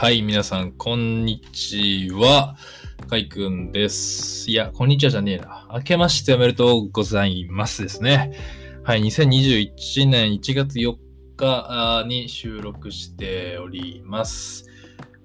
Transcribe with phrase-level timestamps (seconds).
[0.00, 2.56] はい、皆さん、こんにちは。
[3.06, 4.50] かいくんです。
[4.50, 5.68] いや、こんにちはじゃねえな。
[5.74, 8.32] 明けましておめでとうございますですね。
[8.82, 10.96] はい、2021年1月4
[11.36, 14.64] 日に収録しております。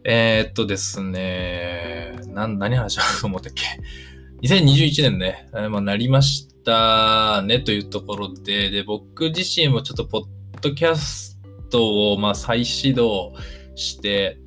[0.04, 3.64] えー、っとですね、な、何話しようと思ったっけ
[4.46, 10.26] ?2021 年ね、まあ、なりましたねというところで、で、僕自身もちょっとポッ
[10.60, 11.40] ドキャス
[11.70, 13.36] トをまあ再始動
[13.76, 14.42] して、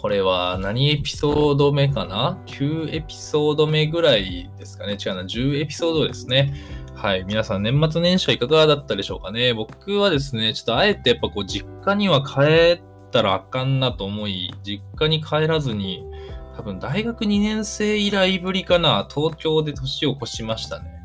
[0.00, 6.54] これは何エピソード目かな ?9 エピソード目ぐらいですかね違うな、10エピソードですね。
[6.94, 7.24] はい。
[7.24, 9.52] 皆さん、年末年始はいかがだったでしょうかね？
[9.52, 16.02] 僕はですね、ちょっとあえてやっぱこう、実家には帰ったらあかんなと思い、実家に帰らずに、
[16.56, 21.04] 多分大学2年生以来ぶりかな、東京で年を越しましたね。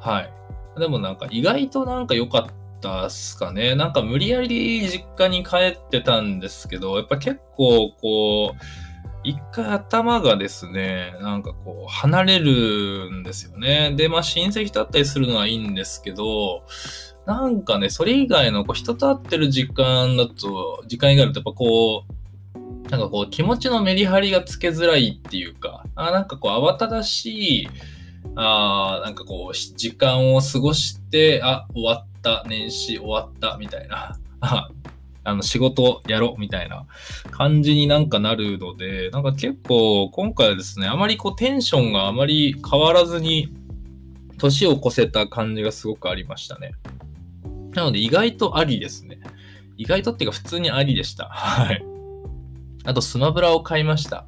[0.00, 0.32] はい。
[0.78, 2.52] でもなんか意外となんか良かった
[3.06, 3.74] っすかね。
[3.74, 8.58] なんか無理やり実家に帰ってたんですけど、やっぱ結構こう、
[9.24, 13.92] 一回頭がですね、なんかこう、離れるんですよね。
[13.96, 16.64] で、まあ親戚と会ったりするのはいいんですけど、
[17.26, 27.68] なんかね、それ以外のこう人と会ってる時間だと、時間以外だとやっぱこう、なんかこう気持ちのメリハリがつけづらいっていうか、あなんかこう慌ただしい、
[28.36, 32.15] あなんかこう、時間を過ごして、あ、終わった、
[32.46, 34.16] 年始終わった、みたいな。
[35.24, 36.86] あの、仕事やろ、みたいな
[37.30, 43.48] 感じになんかなるので、なんか結構、今回はですね、あまりこう、テンションがあまり変わらずに、
[44.38, 46.72] 年を越せた感じがすごくありましたね。
[47.74, 49.18] なので、意外とありですね。
[49.76, 51.26] 意外とっていうか、普通にありでした。
[51.26, 51.84] はい。
[52.84, 54.26] あと、スマブラを買いました。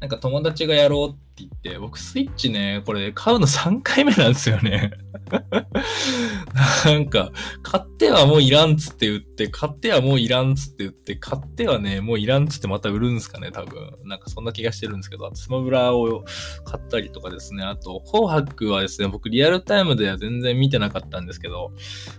[0.00, 4.92] なんか友達がやろうって言って、僕スイッチね、これ買うの3回目なんですよね。
[6.84, 7.30] なんか、
[7.62, 13.92] 買ってはもういらんつって言って、買ってはもういらんつって言って、買ってはね、もういらんつってまた売るんすかね、多分。
[14.04, 16.24] なんかそんな気がしてるんですけど、スマブラを
[16.64, 21.72] 買ったりとかですね、あと、紅白はですね、僕リアルタイムでは全然見てなかったんですけど、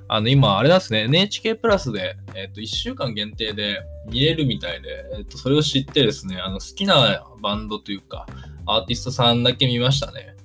[0.08, 8.26] あの、今、あれなんですね、NHK プラスで、えっ、ー、と、1週間限定で見れるみたいで、えっ、ー、と、それを知ってですね、あの、好きなバンドというか、
[8.74, 10.36] アーティストさんだけ見ましたね。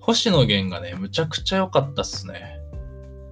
[0.00, 2.60] 星野源がね、むちゃくちゃ良かったっすね。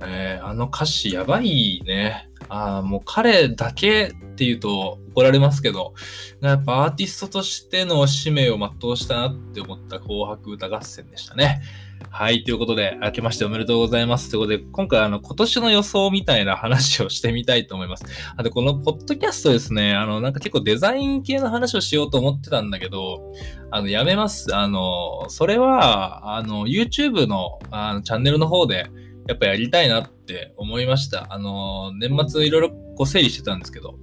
[0.04, 2.28] えー、あの歌詞やばいね。
[2.48, 5.94] ああ、もう彼だけっていうと怒られますけど、
[6.40, 11.62] やっぱアーティストとしての使命を全うしたなって思った紅白歌合戦でしたね。
[12.10, 12.44] はい。
[12.44, 14.30] ということで、明けましておめでとうございます。
[14.30, 18.04] ということで、今回、あの、今年の予想みたいな話をしてみたいと思います。
[18.36, 23.32] あと、このポッドキャストですね、あの、なんか結構デザイン系の話をしようと思ってたんだけど、
[23.70, 24.54] あの、やめます。
[24.54, 28.90] あの、それは、あの、YouTube のあのチャンネルの方で、
[29.28, 31.32] やっぱやりたいなって思いました。
[31.32, 33.94] あの、年末いろいろこう整理してたんですけど、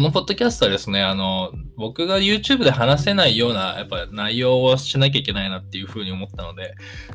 [0.00, 6.72] このポッドキャストはですね、あの、僕が YouTube で話せないような、やっぱ内容をしなきゃいけないなっていうふうに思ったので、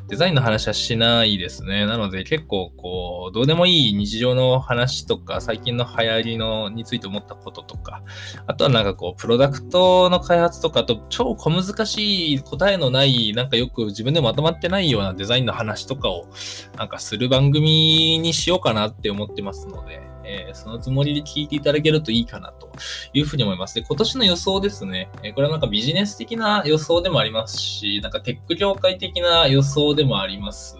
[0.07, 1.87] デザインの話はしないですね。
[1.87, 8.03] なので結構こう、どうでもいい日常の話とか、最近の流行りのについて思ったこととか、
[8.45, 16.29] あとはなんかこう、プロダクトの開発とか、と超小難しい答えのない、なんかよく自分でまとまってないようなデザインの話とかを、
[16.77, 22.69] なんかする番組にしようかなって思ってますので、えー、そのつもりで聞いていただけるといいかなと
[23.13, 23.75] いうふうに思います。
[23.75, 25.09] で、今年の予想ですね。
[25.23, 30.77] えー、これはなんかビジネス的な予想でもありますし、なんかテック業界的な予想でもあります。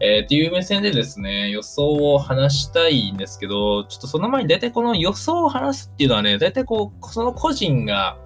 [0.00, 8.18] えー、っていう目線でですね、予想を話したいんですけど、ちょっとその前に大体この予想を話すっていうのはね、大体こう、その個人が、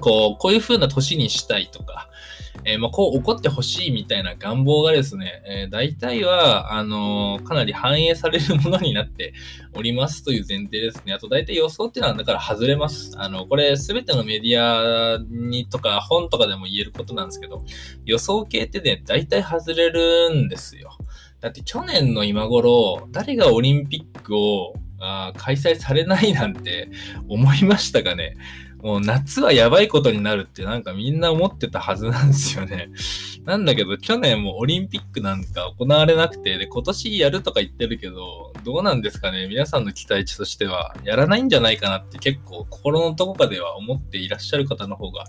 [0.00, 2.08] こう、こういう風な年にしたいとか、
[2.68, 9.34] えー、まあ、こう怒ってほしいみたいな願望がですね、えー、大体は、あのー、かなり反映されるものになって
[9.74, 11.12] おりますという前提ですね。
[11.14, 13.12] あと、大体予想っていうのは、だから外れます。
[13.16, 17.64] あの、これ、すべてのメディアにとか、本とかでも言えることなんですけど、
[18.04, 20.90] 予想系ってね、大体外れるんですよ。
[21.40, 26.88] だって去年の今頃、誰がオリンピックをあ開催されないなんて
[27.28, 28.34] 思いましたかね？
[28.86, 32.90] もう夏はやばいことになるってなんかみんな思ってたはずなんですよね。
[33.44, 45.24] なんだけど去年もオリンピックなんか行われなくて、で、今年やるとか言ってるけど、どうなんですかね皆さんの期待値としてはやらないんじゃないかなって結構心のどこかでは思っていらっしゃる方の方が、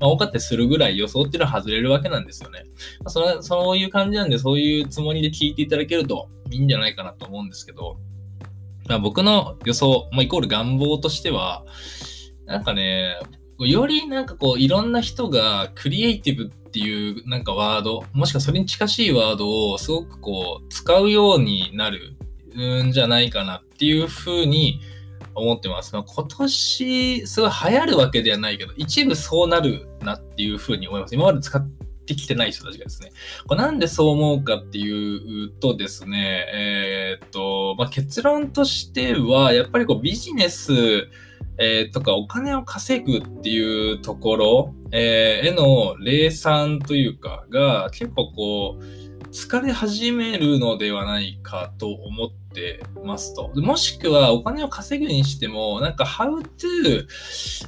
[0.00, 2.64] まあ、多かったりするぐらい予想っていうのは外れるわけなんですよね。
[3.00, 7.98] まあ、そそういう感じなんでそういうつもりで聞いていただけるといいんじゃないかなと思うんですけど、
[8.88, 11.66] まあ、僕の予想、まあ、イコール願望としては、
[12.46, 13.16] なんかね、
[13.58, 22.16] よりなんかこういろんな人がクリエイティブっていうなんかワード、もしくはそれに近しいワードをすごくこう使うようになる
[22.84, 24.80] んじゃないかなっていうふうに
[25.34, 25.94] 思ってます。
[25.94, 31.14] まあ、今年、すごい流行るわけではないけど、一部そうなるなっていうふうに思います。
[31.14, 31.66] 今まで使っ
[32.06, 33.12] てきてない人たちがですね。
[33.46, 41.08] これなんでそう思うかっていうとですね、えー、っと、まあ、結論としては、やっぱりこうビジネス、
[41.58, 49.02] えー、とかお金を稼ぐっていうところ、えー、への霊産というかが結構こう
[49.32, 53.50] 疲れ始めるのではないかと思ってますと。
[53.54, 57.06] もしくはお金を稼ぐにしても、なんか how to、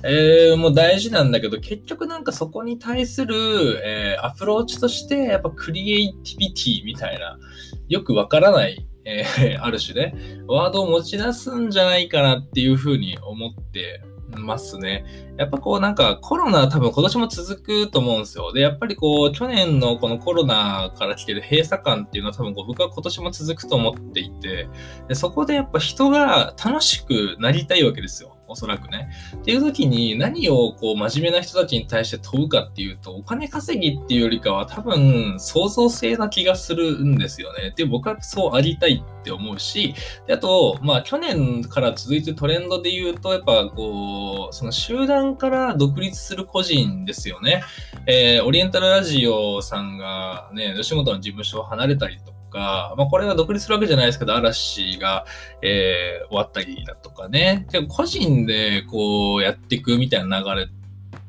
[0.03, 7.39] えー、もう大事なんだけど、結局なんかそこに対する、えー、アプローチとして、やっぱクリエイティビティみたいな、
[7.89, 10.15] よくわからないえー、 ある種ね、
[10.47, 14.03] ワードを持ち出すんじゃないかなっていうふうに思って
[14.37, 15.05] ますね。
[15.37, 18.53] やっぱこうなんかコロナ多分今年も続くと思うんですよ。
[18.53, 24.69] で、やっぱりこう去年のこのコロナから来てる閉鎖感っていうのは多分僕は今年も続くと思っていて
[25.09, 28.34] で、そこでやっぱ人が楽しくなりたいわけですよ。
[28.47, 29.09] おそらくね。
[29.37, 37.73] っていう時に何をこう真面目な人たちに対して問うかっていうと、お金稼ぎっていうよりかは多分創造性な気がするんですよね。
[37.77, 39.95] で、僕はそうありたいって思うし、
[40.27, 47.63] であと、まあ去年から続いてトレンドで言うと、やっぱこう、その集団から独立する個人ですよね。
[48.07, 55.27] えー、オリエンタルラジオさんがね、吉本の事務所を離れたりとか、まあ、これは独立するわけじゃないですけど、嵐が、
[55.61, 60.69] えー、終わったりだとかね、結構個人でこうやっていくみたいな流れっ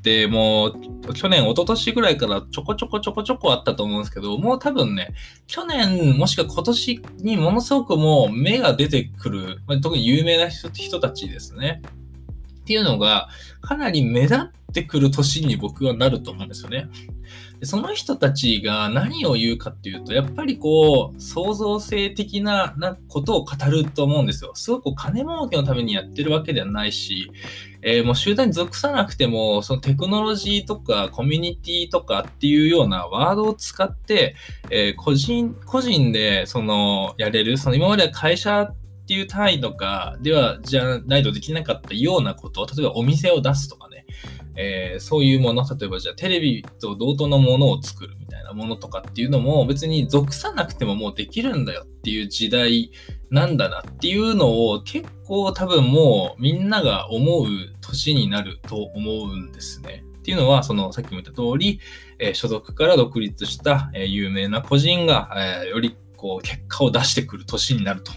[0.02, 5.14] て、もう去年、一昨年ぐらいからちょこちょこちょこちょこあったと思うんですけど、もう多分ね、
[5.48, 11.82] 去年もしくは今年にものすごくもう目が出てくる、まあ、特に有名な人人たちですね。
[12.66, 13.30] っていうのが、
[13.62, 14.40] かなり目立っ
[14.74, 16.90] てくる年に僕はなると思うんですよね。
[17.60, 24.52] でその人たちが何を言うかっていうと、やっぱりこう、創造性的ななことを語ると思うんですよ。
[24.56, 27.32] すごく金儲けのためにやってるわけではないし、
[27.84, 34.36] えー、もう集団に属さなくても、そのテクノロジーとかコミュニティとかっていうようなワードを使って、
[34.72, 38.74] えー、個人、個人でそのやれる、その今までは会社
[39.06, 44.08] っていう単位とかではじゃないとできなかったようなことを、例えばお店を出すとかね、
[44.56, 52.90] えー、そういうもの、例えばじゃあテレビと同等のものを作るみたいなものとかっていうのも別に属さなくてももうできるんだよっていう時代
[53.30, 57.46] なんだなっていうのを結構多分もうみんなが思う
[57.82, 60.04] 年になると思うんですね。
[60.18, 61.80] っていうのは、そのさっきも言った通り、
[62.18, 65.30] えー、所属から独立した、えー、有名な個人が、
[65.64, 68.12] え、よりこう結果を出してくる年になると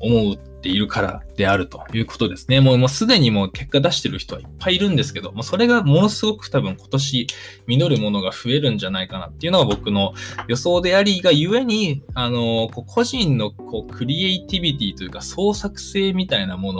[0.00, 2.60] 思っているからであるということですね。
[2.60, 7.26] もうもうすでにもう結果出してる人はいっぱいいるんですけど、もうそれがものすごく多分今年
[7.66, 10.14] 実るものが増えるんじゃないかなっていうのが僕の
[10.48, 16.72] 予想でありがゆえに、あの、こう個人のこうクリエイティビティというか創作性みたいなも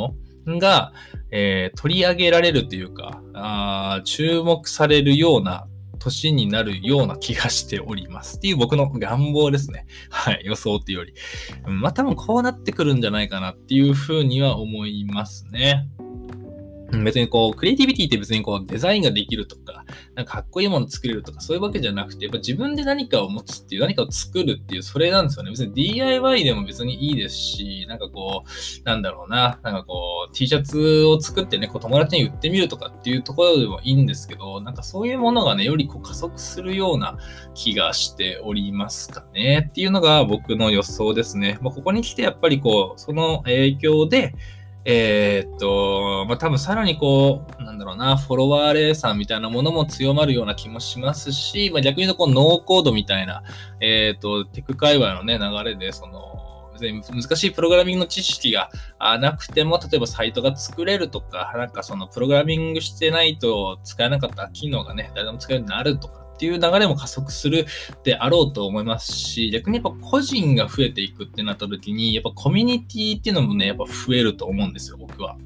[0.46, 0.92] のが、
[1.30, 5.66] えー、取り上げられるというかあ、注目されるような
[6.00, 8.38] 年になるような気がしております。
[8.38, 9.86] っていう僕の願望ですね。
[10.10, 10.40] はい。
[10.44, 11.14] 予想っていうより。
[11.66, 15.86] まあ多分こうなってくるんじゃないかなっていうふうには思いますね。
[17.04, 19.84] 別にこう、クリエイティビティって別にこう、デザインができるとか、
[20.14, 25.50] なんかかっこいいもの作れるとか、そういうわけじゃなくて、やっぱ自分で何かを持つっていう、何かを作るっていう、それなんですよね。
[25.50, 37.18] 別に DIY でも別にいいですし、なんかこう、なんだろうな、なんかこう、T シャツを作ってね、こう友達に売ってみるとかっていうところでもいいんですけど、なんかそういうものがね、よりこう加速するような
[37.54, 39.66] 気がしておりますかね。
[39.68, 41.58] っていうのが僕の予想ですね。
[41.60, 44.34] まあ、ここに来てやっぱりこう、その影響で、
[44.84, 53.42] えー、っと、まあ、多分さらにこう、なんだろうな、フォロワーレーサーみたいなものも強まるような気もしますし、まあ、逆に言うとこう、ノーコードみたいな、
[53.80, 56.40] えー、っと、テク界隈のね、流れで、その、
[56.80, 58.70] 難しいプログラミングの知識が
[59.18, 67.66] なくても、例えばサイトが作れるとか、なんかそのプログラミングしてないと使えなかった機能がね、誰でも使えるようになるとか、っていう流れも加速する
[68.02, 75.36] であろうと思いますし、逆にやっぱ個人が増えていくってなった時に、やっぱコミュニティっていうのもね、やっぱ増えると思うんですよ、僕は。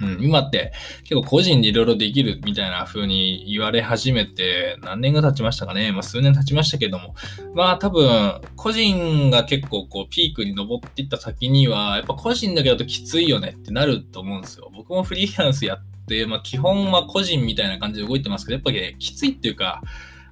[0.00, 7.14] うん、今って結構個人でいろいろできるみたいな風に言われ始めて何年が経ちましたかねまあ数年経ちましたけども。
[7.54, 14.70] まあ多分個人が結構こうピークに登っていった先にはやっぱ個人だけだときついよねってなると思うんですよ。
[14.74, 15.78] 僕もフリーランスやっ、
[16.26, 19.82] まあ、基本は個人みたいな感じで動いてますけど、やっぱり、ね、きついっていうか、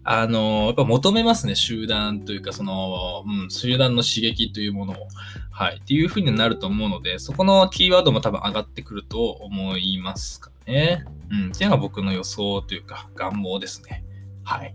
[0.04, 4.96] あの、やっぱ求めますね、集団というか、その、うん、集団の刺激というものを。
[5.50, 5.76] はい。
[5.76, 11.04] っていう風になると思うので、そこのキーワードも多分上がってくると思いますかね。
[11.30, 11.52] うん。
[11.52, 14.04] っていうのが僕の予想というか、願望ですね。
[14.42, 14.74] はい。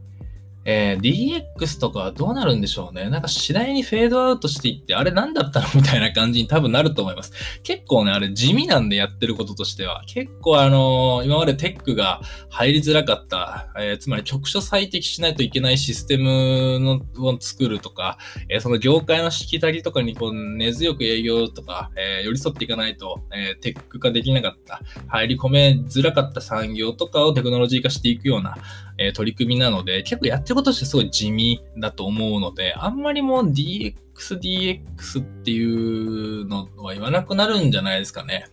[0.69, 3.09] えー、DX とかはどうなるんでしょうね。
[3.09, 7.31] なんか次第にフェードアウトしていって、あれ何だったのみたいな感じに多分なると思います。
[7.63, 12.19] 結構ね、あれ地味なんでやってることとしては、結構あのー、今までテックが
[12.49, 18.17] 入りづらかった、えー、つまり局所最適しないといけないシステムのを作るとか、
[18.49, 28.57] えその業界のしきたりとかにこう根強く営業とか、え寄り添っていかないと、えテック化できなかった、入り込めづらかった産業とかをテクノロジー化していくような、
[28.97, 38.45] え取り組みなので、結構やってことしてすごい地味だと思うので、あんまりもう DX、DX っていうのは言わなくなるんじゃないですかね。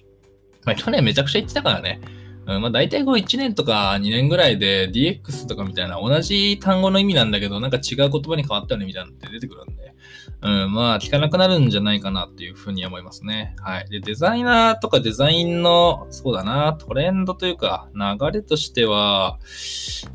[0.67, 2.03] まあ去年めちゃくちゃ言ってたからね。
[2.47, 9.95] うん、まあ大体こう1年とか2年ぐらいで DX とかみたいな同じ単語の意味なんだけど、なんか違う言葉に変わったよねみたいなのって出てくるんで、
[10.43, 13.57] うん、まあ聞かなくなるんじゃないかなっていうふうに思いますね。
[13.61, 13.89] はい。
[13.89, 19.39] で、デザイナーとかデザインの、そうだな、トレンドというか流れとしては、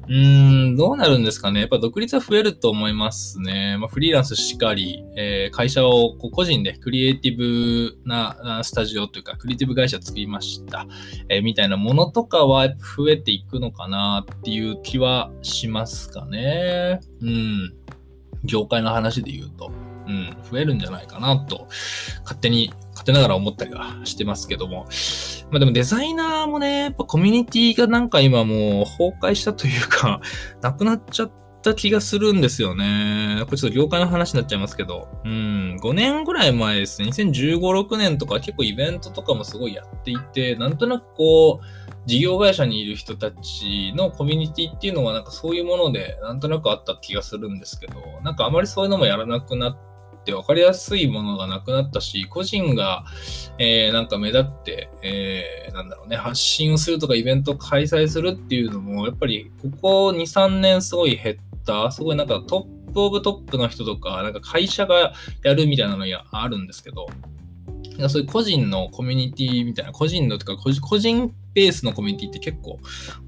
[0.08, 1.62] うーん、どうなるんですかね。
[1.62, 3.78] やっぱ独立は増えると思いますね。
[3.80, 10.86] まあフリーランスしかり、えー、会社を個人でクリエイティブなスタジオというか、クリエイティブ会社作りました。
[11.30, 17.00] えー、みたいなものととかは増えていくのかなっていう気はしますかね。
[17.22, 17.74] うん。
[18.44, 19.72] 業界の話で言うと。
[20.06, 21.68] うん、増えるんじゃないかなと、
[22.24, 24.88] 勝手に、勝手ながら思ったりはしてますけども。
[25.52, 30.20] まあでもデザイナーもね、やっぱコミュニティがなんか今もう崩壊したというか、
[30.62, 33.44] なくなっちゃった気がするんですよね。
[33.46, 41.66] これちょっと業界の話になっちゃいますけど、うん、5年ぐらい前ですね、2015、6年とか結構イベントとかもすごいやっていて、なんとなくこう、
[42.10, 49.78] 事業会社にいる人たちのコミュニティっていうのはなんかそういうものでなんとなくあった気がするんですけど、なんかあまりそういうのもやらなくなっ
[50.26, 53.06] て分かりやすいものがなくなったし、個人が、
[53.60, 65.14] えー、なんか目立って、えー、なんだろうね、発信をするとかイベントを開催するっていうのも、やっぱりここ2、3年すごい減った、すごいなんかトップオブトップの人とか、なんか会社が
[65.44, 67.06] やるみたいなのがあるんですけど、
[68.08, 72.80] そういう個人のコミュニティみたいな、個人のとか、個人ベースのコミュニティって結構、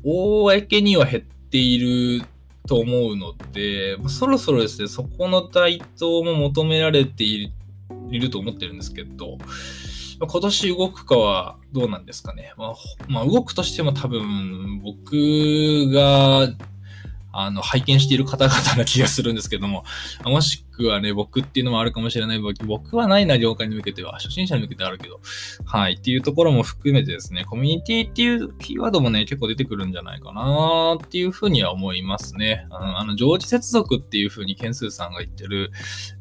[0.03, 1.79] 大やけには減ってい
[2.19, 2.25] る
[2.67, 7.51] と思うので、そろそろですね、そこの台頭も求められてい
[8.11, 9.37] ると思ってるんですけど、
[10.19, 12.53] 今年動くかはどうなんですかね。
[12.55, 12.73] まあ、
[13.07, 16.47] まあ、動くとしても多分僕が
[17.33, 19.83] あの、拝見している方々な気がするんですけども、
[20.23, 22.39] もしくはね、僕っていうのもあるかもしれない。
[22.39, 24.13] 僕はないな、業界に向けては。
[24.13, 25.19] 初心者に向けてあるけど。
[25.65, 25.93] はい。
[25.93, 32.65] っていうところも含めてですね、コミュニティっていうキーワードもね、結構出てくるんじゃないかなっていうふうには思いますね。
[32.69, 35.71] あの、あの常時接続っていうふうに件数さんが言ってる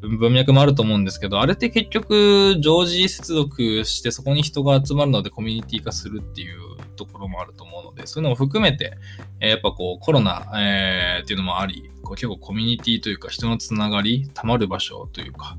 [0.01, 6.61] 文脈もあると思うんですけど、あれって結局、常時接続してそこに人が集まるのでコミュニティ化するっていう
[7.07, 8.97] ところもあると思うので、そういうのも含めて、
[9.41, 15.57] やっぱこうコロナ、えー、っていうのもあり、こう結構コミュニティというか人のつながり、溜まる場所というか、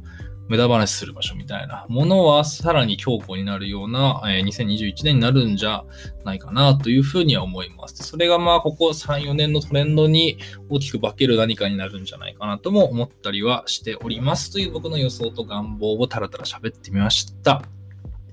[0.51, 5.85] 無駄話する場所みたいなものはさらに強固になるような、えー、2021年になるんじゃ
[6.25, 8.03] ないかなというふうには思います。
[8.03, 17.61] それがまあここ3、4年のトレンドに大きく化ける何かになるんじゃないかなとも思ったりはしておりますという僕の予想と願望をたらたら喋ってみました。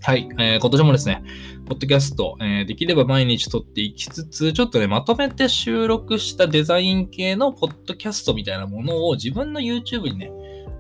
[0.00, 1.23] はい、えー、今年もですね、
[1.67, 10.31] ポッドキャスト、えー、できれば毎日撮っていきつつ、ちょっとね、まとめて収録したデザイン系のポッドキャストみたいなものを自分の YouTube にね、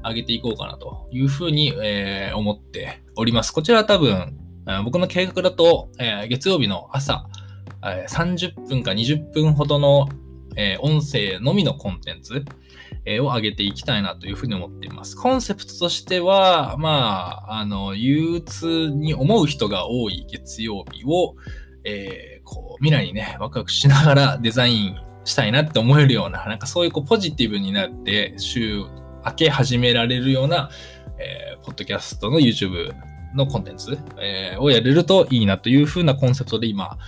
[0.04, 3.52] 上げていこうかなというふうに、えー、思っております。
[3.52, 4.38] こちらは多分、
[4.84, 7.26] 僕の計画だと、え、月曜日の朝、
[7.84, 10.08] え、30分か20分ほどの、
[10.58, 12.44] えー、音声のみのコンテンツ
[13.04, 15.16] え、を上げていきたいなというふうに思っています。
[15.16, 21.34] コンセプトとしては、まあ、あの、憂鬱に思う人が多い月曜日を、
[21.84, 28.84] えー、こう、未来にね、ワクワクしながらデザインしたいなって思えるような、なんかそういうこうポジティブになって、週
[29.24, 30.70] 明け始められるような、
[31.18, 32.92] えー、ポッドキャストの YouTube
[33.34, 36.98] のコンテンツ、えー、をやれるといいなというふうなコンセプトで今、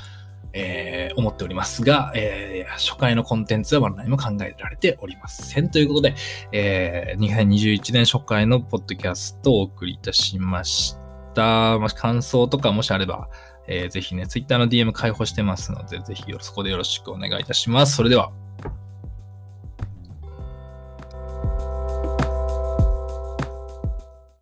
[0.52, 5.70] えー、思っておりますが、えー、初回のコンテンツは何も考えられておりません。
[5.70, 6.14] ということで、
[6.52, 10.96] えー、2021年初回のポッドキャストをお送りいたしまし
[11.34, 11.78] た。
[11.78, 13.28] もし感想とかもしあれば、
[13.66, 17.96] えー、ぜひね、Twitter の DM 開放してますので、ぜひそこでよろしくお願いいたします。
[17.96, 18.32] それでは。